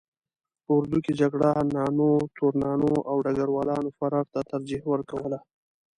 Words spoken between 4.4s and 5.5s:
ترجیح ورکوله.